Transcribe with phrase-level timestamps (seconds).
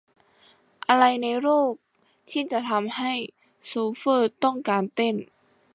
[0.87, 1.71] อะไรในโลก
[2.29, 3.13] ที่จะทำให้
[3.65, 5.15] โชเฟอร์ต้องการเต้น?